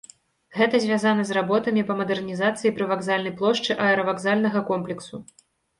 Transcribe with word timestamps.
Гэта 0.59 0.79
звязана 0.85 1.25
з 1.29 1.35
работамі 1.39 1.85
па 1.91 1.97
мадэрнізацыі 2.01 2.75
прывакзальнай 2.81 3.37
плошчы 3.43 3.81
аэравакзальнага 3.87 4.69
комплексу. 4.73 5.27